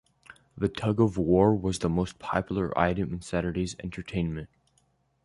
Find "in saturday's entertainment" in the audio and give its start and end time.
3.13-4.49